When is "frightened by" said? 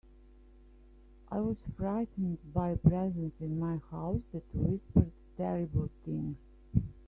1.77-2.69